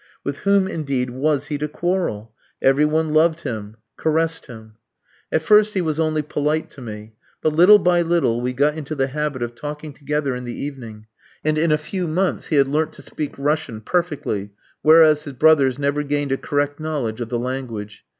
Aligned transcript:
With 0.23 0.39
whom, 0.39 0.67
indeed, 0.67 1.11
was 1.11 1.49
he 1.49 1.59
to 1.59 1.67
quarrel? 1.67 2.33
Every 2.59 2.85
one 2.85 3.13
loved 3.13 3.41
him, 3.41 3.77
caressed 3.97 4.47
him. 4.47 4.77
At 5.31 5.43
first 5.43 5.75
he 5.75 5.81
was 5.81 5.99
only 5.99 6.23
polite 6.23 6.71
to 6.71 6.81
me; 6.81 7.13
but 7.39 7.53
little 7.53 7.77
by 7.77 8.01
little 8.01 8.41
we 8.41 8.51
got 8.51 8.73
into 8.75 8.95
the 8.95 9.05
habit 9.09 9.43
of 9.43 9.53
talking 9.53 9.93
together 9.93 10.33
in 10.33 10.43
the 10.43 10.59
evening, 10.59 11.05
and 11.43 11.55
in 11.55 11.71
a 11.71 11.77
few 11.77 12.07
months 12.07 12.47
he 12.47 12.55
had 12.55 12.67
learnt 12.67 12.93
to 12.93 13.03
speak 13.03 13.35
Russian 13.37 13.79
perfectly, 13.79 14.53
whereas 14.81 15.25
his 15.25 15.33
brothers 15.33 15.77
never 15.77 16.01
gained 16.01 16.31
a 16.31 16.37
correct 16.37 16.79
knowledge 16.79 17.21
of 17.21 17.29
the 17.29 17.37
language. 17.37 18.03